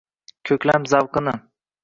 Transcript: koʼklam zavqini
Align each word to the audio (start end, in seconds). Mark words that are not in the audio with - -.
koʼklam 0.51 0.89
zavqini 0.93 1.37